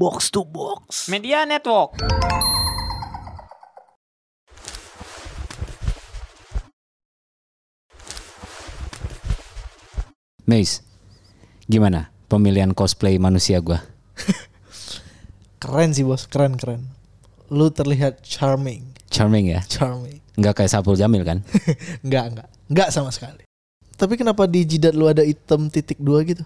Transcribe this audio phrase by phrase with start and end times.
[0.00, 1.12] Box to Box.
[1.12, 2.00] Media Network.
[10.48, 10.80] Mace,
[11.68, 13.84] gimana pemilihan cosplay manusia gua?
[15.60, 16.88] Keren sih bos, keren keren.
[17.52, 19.60] Lu terlihat charming, Charming ya?
[19.68, 20.24] charming.
[20.40, 21.44] Nggak kayak Sapul Jamil kan?
[22.08, 23.44] Enggak enggak, enggak sama sekali.
[24.00, 26.40] Tapi kenapa di jidat lu ada hitam titik dua gitu?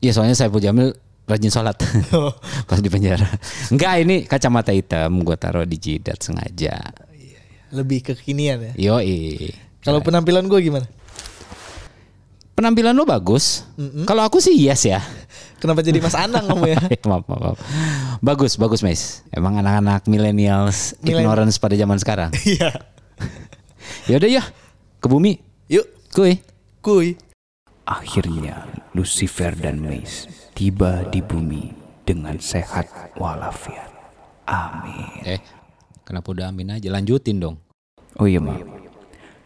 [0.00, 1.78] Iya soalnya Saipul Jamil rajin sholat
[2.12, 2.34] Oh.
[2.68, 3.26] pas di penjara.
[3.70, 6.76] Enggak ini kacamata hitam gue taruh di jidat sengaja.
[7.72, 8.72] Lebih kekinian ya.
[8.92, 9.48] Yoi.
[9.80, 10.84] Kalau penampilan gue gimana?
[12.52, 13.64] Penampilan lo bagus.
[14.04, 15.00] Kalau aku sih yes ya.
[15.62, 16.80] Kenapa jadi Mas Anang kamu ya?
[17.08, 17.58] maaf, maaf, maaf.
[18.18, 19.22] Bagus, bagus, Mes.
[19.30, 22.30] Emang anak-anak millennials Millen- ignorance pada zaman sekarang.
[22.42, 22.70] Iya.
[24.10, 24.42] ya udah ya,
[24.98, 25.38] ke bumi.
[25.70, 26.42] Yuk, Kuy.
[26.82, 27.14] kuy.
[27.86, 31.72] Akhirnya Lucifer dan Mace tiba di bumi
[32.04, 33.88] dengan sehat walafiat.
[34.44, 35.24] Amin.
[35.24, 35.40] Eh,
[36.04, 36.92] kenapa udah amin aja?
[36.92, 37.56] Lanjutin dong.
[38.20, 38.60] Oh iya maaf.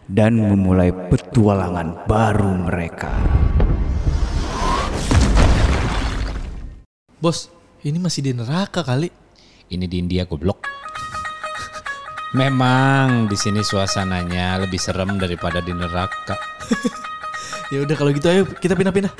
[0.07, 3.11] Dan memulai petualangan baru mereka.
[7.19, 7.51] Bos,
[7.83, 9.11] ini masih di neraka kali.
[9.67, 10.62] Ini di India goblok.
[12.39, 16.34] Memang di sini suasananya lebih serem daripada di neraka.
[17.67, 19.11] Ya udah kalau gitu ayo kita pindah-pindah.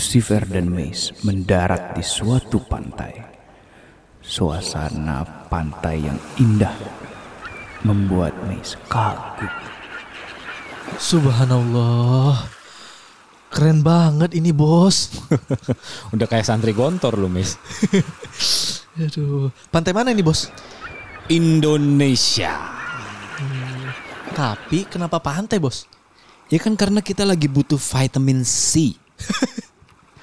[0.00, 3.20] Lucifer dan Mace mendarat di suatu pantai.
[4.24, 6.72] Suasana pantai yang indah
[7.84, 9.52] membuat Mace kagum.
[10.96, 12.48] Subhanallah.
[13.52, 15.20] Keren banget ini bos.
[16.16, 17.60] Udah kayak santri gontor lu, Mis.
[19.04, 19.52] Aduh.
[19.68, 20.48] Pantai mana ini bos?
[21.28, 22.56] Indonesia.
[24.32, 25.84] Tapi kenapa pantai bos?
[26.48, 28.96] Ya kan karena kita lagi butuh vitamin C.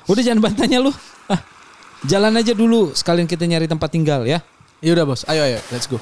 [0.07, 0.91] Udah jangan bantanya lu.
[1.27, 1.43] Ah,
[2.07, 4.39] jalan aja dulu sekalian kita nyari tempat tinggal ya.
[4.79, 5.99] Ya udah bos, ayo ayo, let's go.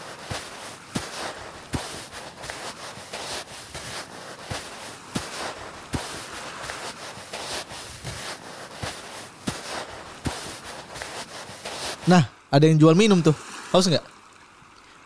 [12.06, 13.34] Nah, ada yang jual minum tuh.
[13.74, 14.06] Haus nggak?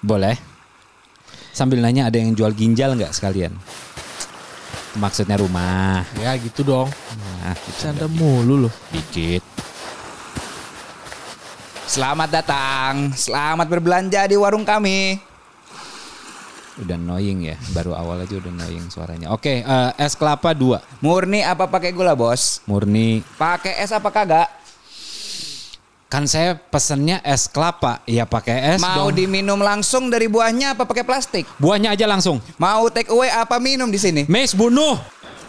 [0.04, 0.36] Boleh.
[1.56, 3.56] Sambil nanya ada yang jual ginjal nggak sekalian?
[5.00, 6.04] Maksudnya rumah.
[6.20, 6.92] Ya gitu dong.
[7.40, 8.74] Nah, kita Canda mulu loh.
[8.92, 9.44] dikit.
[11.90, 15.18] Selamat datang, selamat berbelanja di warung kami.
[16.80, 19.34] Udah annoying ya, baru awal aja udah annoying suaranya.
[19.34, 22.62] Oke, eh, es kelapa dua, Murni apa pakai gula bos?
[22.64, 23.26] murni.
[23.36, 24.48] Pakai es apa kagak?
[26.08, 29.18] Kan saya pesennya es kelapa, ya pakai es Mau dong.
[29.18, 31.46] diminum langsung dari buahnya apa pakai plastik?
[31.58, 32.38] Buahnya aja langsung.
[32.58, 34.26] Mau take away apa minum di sini?
[34.26, 34.98] Mes bunuh.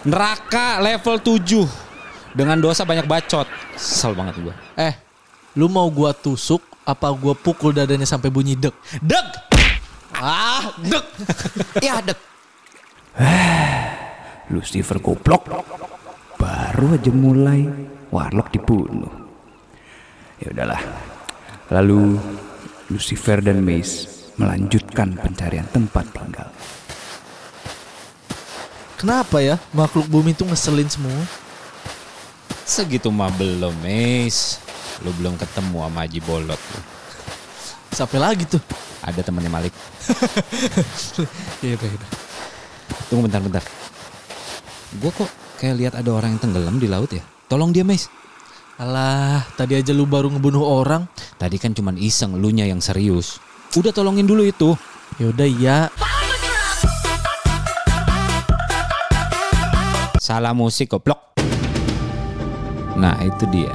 [0.07, 2.33] Neraka level 7.
[2.33, 3.45] Dengan dosa banyak bacot.
[3.77, 4.55] Kesel banget gue.
[4.79, 4.95] Eh,
[5.59, 8.73] lu mau gua tusuk apa gua pukul dadanya sampai bunyi dek?
[9.03, 9.29] Deg!
[10.17, 11.05] Ah, dek.
[11.87, 12.19] ya dek.
[14.55, 15.45] Lucifer goblok.
[16.41, 17.69] Baru aja mulai
[18.09, 19.13] Warlock dibunuh.
[20.41, 20.81] Ya udahlah.
[21.71, 22.17] Lalu
[22.89, 24.09] Lucifer dan Mace
[24.41, 26.49] melanjutkan pencarian tempat tinggal.
[29.01, 31.25] Kenapa ya makhluk bumi tuh ngeselin semua?
[32.69, 34.61] Segitu mah belum, Mes.
[35.01, 36.61] Lu belum ketemu sama Haji Bolot.
[37.97, 38.61] Sampai lagi tuh.
[39.01, 39.73] Ada temannya Malik.
[41.65, 42.11] Iya udah, udah.
[43.09, 43.65] Tunggu bentar-bentar.
[45.01, 47.25] Gue kok kayak lihat ada orang yang tenggelam di laut ya.
[47.49, 48.05] Tolong dia, Mes.
[48.77, 51.09] Alah, tadi aja lu baru ngebunuh orang.
[51.41, 53.41] Tadi kan cuman iseng, lu nya yang serius.
[53.73, 54.77] Udah tolongin dulu itu.
[55.17, 55.89] Ya
[60.31, 61.35] Salah musik goblok.
[62.95, 63.75] Nah, itu dia.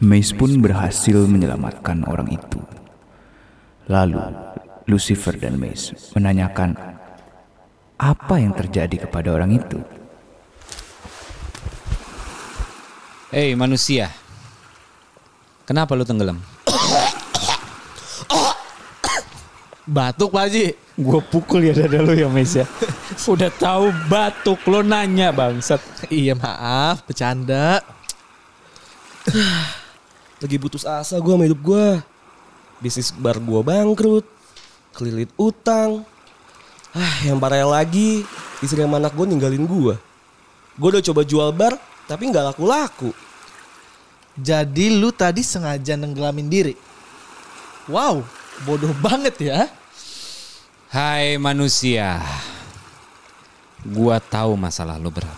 [0.00, 2.64] Mace pun berhasil menyelamatkan orang itu.
[3.92, 4.49] Lalu
[4.90, 6.74] Lucifer dan Mace menanyakan
[7.94, 9.78] apa yang terjadi kepada orang itu.
[13.30, 14.10] Hei manusia.
[15.62, 16.42] Kenapa lu tenggelam?
[19.86, 20.66] Batuk Pak Haji.
[20.98, 22.66] Gue pukul ya dada lu ya Mes ya.
[23.32, 25.78] Udah tahu batuk lo nanya bangsat.
[26.10, 27.82] Iya maaf, bercanda.
[30.42, 31.86] Lagi putus asa gue sama hidup gue.
[32.82, 34.39] Bisnis bar gue bangkrut.
[34.94, 36.02] Kelilit utang.
[36.90, 38.26] Ah, yang parah lagi,
[38.58, 39.94] istri sama anak gue ninggalin gue.
[40.74, 41.78] Gue udah coba jual bar,
[42.10, 43.14] tapi nggak laku-laku.
[44.40, 46.74] Jadi lu tadi sengaja nenggelamin diri.
[47.90, 48.22] Wow,
[48.64, 49.68] bodoh banget ya.
[50.90, 52.18] Hai manusia.
[53.86, 55.34] Gua tahu masalah lu berat.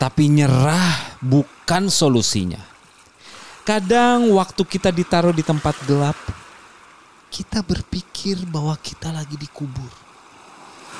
[0.00, 2.60] Tapi nyerah bukan solusinya.
[3.64, 6.16] Kadang waktu kita ditaruh di tempat gelap,
[7.30, 9.88] kita berpikir bahwa kita lagi dikubur.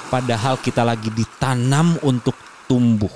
[0.08, 2.38] Padahal kita lagi ditanam untuk
[2.70, 3.10] tumbuh.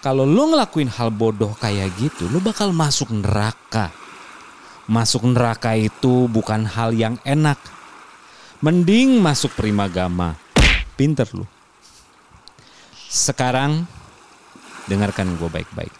[0.00, 3.92] Kalau lu ngelakuin hal bodoh kayak gitu, lu bakal masuk neraka.
[4.88, 7.60] Masuk neraka itu bukan hal yang enak.
[8.64, 10.36] Mending masuk primagama.
[10.96, 11.44] Pinter lu.
[13.08, 13.84] Sekarang
[14.88, 15.94] dengarkan gue baik-baik.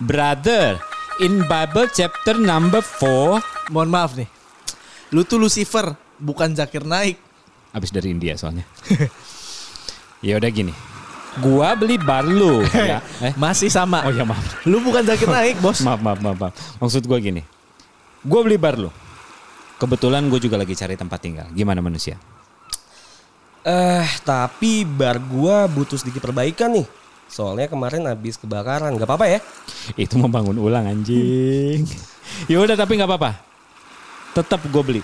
[0.00, 0.82] Brother,
[1.20, 4.26] in Bible chapter number 4 Mohon maaf nih.
[5.14, 7.18] Lu tuh Lucifer, bukan Zakir Naik.
[7.70, 8.66] Habis dari India soalnya.
[10.26, 10.74] ya udah gini.
[11.38, 12.98] Gua beli bar lu ya.
[13.22, 14.02] Eh, Masih sama.
[14.02, 14.66] oh ya maaf.
[14.66, 15.78] Lu bukan Zakir Naik, Bos.
[15.86, 16.54] Maaf, maaf, maaf, maaf.
[16.82, 17.46] Maksud gua gini.
[18.26, 18.90] Gua beli bar lu.
[19.80, 21.48] Kebetulan gue juga lagi cari tempat tinggal.
[21.56, 22.20] Gimana manusia?
[23.64, 26.84] Eh, tapi bar gua butuh sedikit perbaikan nih.
[27.30, 29.38] Soalnya kemarin habis kebakaran, nggak apa-apa ya?
[29.94, 31.86] Itu membangun ulang anjing.
[32.50, 33.38] ya udah tapi nggak apa-apa.
[34.34, 35.02] Tetap gue beli.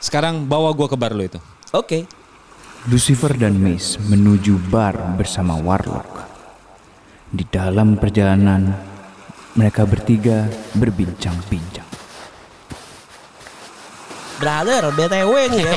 [0.00, 1.36] Sekarang bawa gue ke bar lu itu.
[1.76, 2.08] Oke.
[2.88, 6.24] Lucifer dan Mace menuju bar bersama Warlock.
[7.28, 8.72] Di dalam perjalanan,
[9.52, 11.77] mereka bertiga berbincang-bincang.
[14.38, 15.72] Brother, BTW nih ya.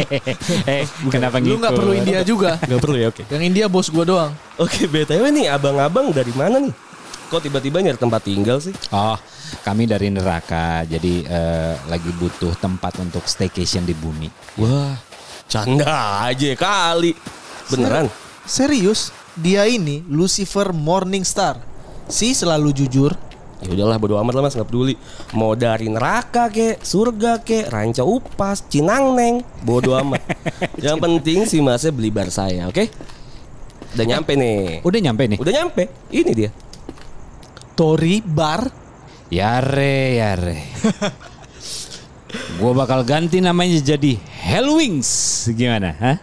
[0.70, 2.60] eh, kenapa Lu nggak perlu India juga.
[2.60, 3.24] Gak perlu ya, oke.
[3.32, 4.32] Yang India bos gua doang.
[4.60, 6.74] Oke, BTW nih abang-abang dari mana nih?
[7.28, 8.72] Kok tiba-tiba nyari tempat tinggal sih?
[8.92, 9.16] Oh,
[9.64, 10.84] kami dari neraka.
[10.84, 14.28] Jadi eh, lagi butuh tempat untuk staycation di bumi.
[14.60, 14.96] Wah,
[15.48, 17.16] canda aja kali.
[17.72, 18.12] Beneran?
[18.48, 21.60] Serius, dia ini Lucifer Morningstar.
[22.08, 23.12] Si selalu jujur,
[23.58, 24.94] Ya udahlah bodo amat lah mas nggak peduli.
[25.34, 30.22] Mau dari neraka ke, surga ke, ranca upas, cinangneng, bodo amat.
[30.84, 32.86] Yang penting si masnya beli bar saya, oke?
[33.98, 34.84] Udah nyampe nih.
[34.86, 35.38] Udah nyampe nih.
[35.42, 35.82] Udah nyampe.
[36.12, 36.50] Ini dia.
[37.74, 38.66] Tori Bar,
[39.30, 40.56] Yare, yare.
[42.58, 45.46] Gua bakal ganti namanya jadi Hellwings.
[45.54, 45.94] Gimana?
[45.96, 46.18] Hah?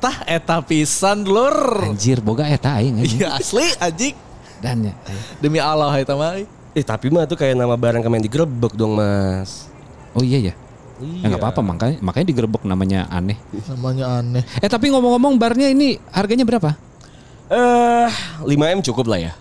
[0.00, 1.84] tah eta pisan lur.
[1.92, 3.04] Anjir, boga eta aing.
[3.04, 4.16] Iya asli anjing.
[4.60, 4.94] Dan ya.
[5.40, 6.36] Demi Allah eta mah.
[6.70, 9.66] Eh tapi mah tuh kayak nama barang kemarin digerebek dong mas.
[10.12, 10.54] Oh iya ya.
[11.00, 11.24] Iya.
[11.24, 13.40] Ya nggak apa-apa makanya makanya digerebek namanya aneh.
[13.72, 14.44] Namanya aneh.
[14.60, 16.76] Eh tapi ngomong-ngomong barnya ini harganya berapa?
[17.50, 18.08] Eh,
[18.46, 19.32] 5 m cukup lah ya.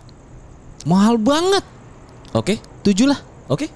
[0.88, 1.62] Mahal banget.
[2.33, 3.19] Oke, Tujuh lah.
[3.51, 3.68] oke.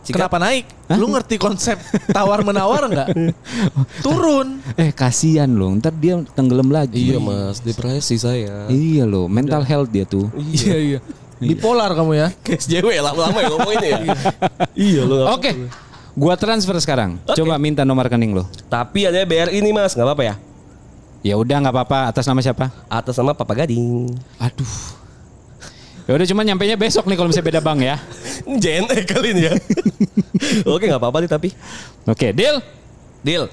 [0.00, 0.16] Sikat.
[0.16, 0.64] Kenapa naik?
[0.96, 1.76] Lu ngerti konsep
[2.08, 3.08] tawar menawar nggak?
[4.04, 4.64] Turun.
[4.80, 7.12] Eh kasihan loh, ntar dia tenggelam lagi.
[7.12, 8.64] Iya mas, depresi saya.
[8.72, 10.32] Iya loh, mental health dia tuh.
[10.36, 10.98] Iya iya.
[11.40, 12.28] Bipolar kamu ya.
[12.44, 13.98] Kayak SJW lama-lama ya ngomongin ya.
[14.72, 15.36] iya loh.
[15.36, 15.52] Oke,
[16.16, 17.20] gua transfer sekarang.
[17.28, 17.36] Oke.
[17.36, 18.48] Coba minta nomor rekening lo.
[18.72, 20.34] Tapi ada BRI nih mas, nggak apa-apa ya?
[21.20, 21.98] Ya udah nggak apa-apa.
[22.08, 22.72] Atas nama siapa?
[22.88, 24.16] Atas nama Papa Gading.
[24.40, 24.99] Aduh.
[26.10, 27.96] Ya udah cuma nyampainya besok nih kalau misalnya beda bank ya.
[28.66, 29.54] JNE kali ini ya.
[30.74, 31.54] Oke nggak apa-apa nih tapi.
[32.02, 32.58] Oke, deal.
[33.22, 33.46] Deal.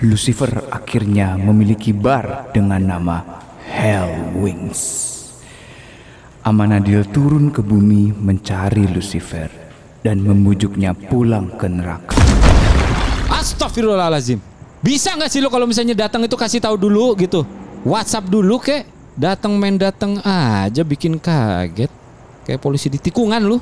[0.00, 4.80] Lucifer akhirnya memiliki bar dengan nama Hellwings.
[6.48, 9.52] Amanadil turun ke bumi mencari Lucifer
[10.00, 12.16] dan membujuknya pulang ke neraka.
[13.28, 14.40] Astagfirullahalazim.
[14.80, 17.44] Bisa nggak sih lo kalau misalnya datang itu kasih tahu dulu gitu.
[17.84, 18.88] WhatsApp dulu kek.
[19.12, 21.92] Datang main datang aja bikin kaget.
[22.48, 23.60] Kayak polisi di tikungan lu.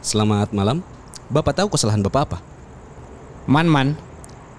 [0.00, 0.80] Selamat malam.
[1.28, 2.38] Bapak tahu kesalahan Bapak apa?
[3.44, 3.88] Man man.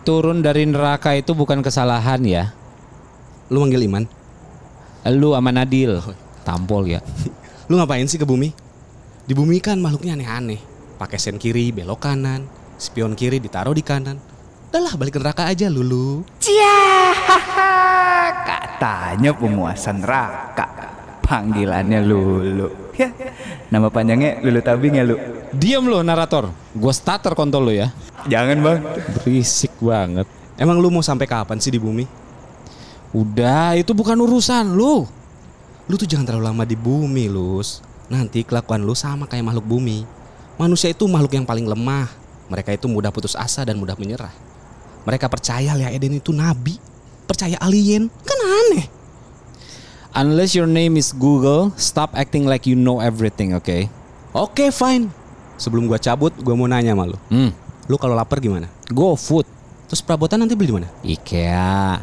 [0.06, 2.54] Turun dari neraka itu bukan kesalahan ya.
[3.50, 4.06] Lu manggil Iman?
[5.10, 6.00] Lu sama Nadil.
[6.46, 7.02] Tampol ya.
[7.66, 8.54] Lu ngapain sih ke bumi?
[9.26, 10.62] Di bumi kan makhluknya aneh-aneh.
[11.02, 12.46] Pakai sen kiri, belok kanan.
[12.78, 14.22] Spion kiri ditaruh di kanan.
[14.70, 16.22] Udah lah balik ke neraka aja lulu.
[18.78, 20.70] Katanya penguasa neraka.
[21.26, 22.94] Panggilannya Lulu.
[22.94, 23.10] Ya,
[23.74, 25.18] nama panjangnya Lulu Tabing ya lu.
[25.50, 26.54] Diam lo narator.
[26.78, 27.90] Gue starter kontol lo ya.
[28.30, 28.80] Jangan bang.
[29.18, 30.30] Berisik banget.
[30.62, 32.06] Emang lu mau sampai kapan sih di bumi?
[33.18, 35.10] Udah, itu bukan urusan lu.
[35.90, 37.82] Lu tuh jangan terlalu lama di bumi, Lus.
[38.14, 40.06] Nanti kelakuan lu sama kayak makhluk bumi.
[40.62, 42.14] Manusia itu makhluk yang paling lemah.
[42.46, 44.32] Mereka itu mudah putus asa dan mudah menyerah.
[45.02, 46.78] Mereka percaya Lea Eden itu nabi.
[47.26, 48.14] Percaya alien.
[48.48, 48.86] Aneh.
[50.16, 53.86] Unless your name is Google, stop acting like you know everything, oke?
[54.34, 55.12] Oke, fine.
[55.58, 57.18] Sebelum gua cabut, gua mau nanya sama lu.
[57.30, 57.52] Hmm,
[57.86, 58.66] Lu kalau lapar gimana?
[58.88, 59.46] go food,
[59.88, 60.90] Terus perabotan nanti beli di mana?
[61.02, 62.02] IKEA,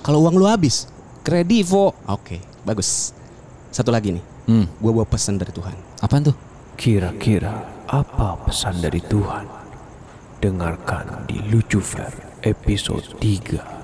[0.00, 0.90] Kalau uang lu habis?
[1.20, 1.94] Kredivo.
[2.06, 3.12] Oke, bagus.
[3.70, 5.76] Satu lagi nih, Hmm, gue bawa pesan dari Tuhan.
[6.00, 6.36] apaan tuh?
[6.74, 9.46] Kira-kira apa pesan dari Tuhan?
[10.40, 12.08] Dengarkan di Lucifer
[12.42, 13.79] episode 3.